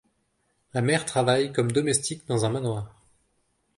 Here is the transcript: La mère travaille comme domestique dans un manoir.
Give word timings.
La 0.73 0.81
mère 0.81 1.05
travaille 1.05 1.53
comme 1.53 1.71
domestique 1.71 2.25
dans 2.27 2.43
un 2.43 2.49
manoir. 2.49 2.91